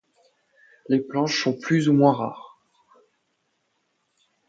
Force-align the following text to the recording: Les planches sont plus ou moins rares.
Les 0.89 0.99
planches 0.99 1.43
sont 1.43 1.53
plus 1.59 1.87
ou 1.87 1.93
moins 1.93 2.11
rares. 2.15 2.59